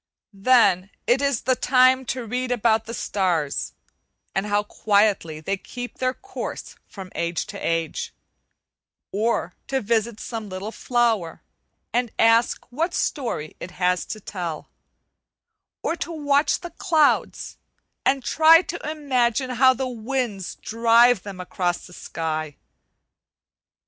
Then 0.33 0.89
is 1.05 1.41
the 1.43 1.55
time 1.55 2.05
to 2.07 2.25
read 2.25 2.51
about 2.51 2.85
the 2.85 2.93
starts, 2.95 3.73
and 4.33 4.47
how 4.47 4.63
quietly 4.63 5.39
they 5.39 5.57
keep 5.57 5.99
their 5.99 6.15
course 6.15 6.75
from 6.87 7.11
age 7.13 7.45
to 7.45 7.59
age; 7.59 8.11
or 9.11 9.53
to 9.67 9.79
visit 9.79 10.19
some 10.19 10.49
little 10.49 10.71
flower, 10.71 11.43
and 11.93 12.09
ask 12.17 12.65
what 12.71 12.95
story 12.95 13.55
it 13.59 13.69
has 13.77 14.03
to 14.07 14.19
tell; 14.19 14.71
or 15.83 15.95
to 15.97 16.11
watch 16.11 16.61
the 16.61 16.71
clouds, 16.71 17.57
and 18.03 18.23
try 18.23 18.63
to 18.63 18.83
imagine 18.89 19.51
how 19.51 19.71
the 19.75 19.87
winds 19.87 20.55
drive 20.55 21.21
them 21.21 21.39
across 21.39 21.85
the 21.85 21.93
sky. 21.93 22.57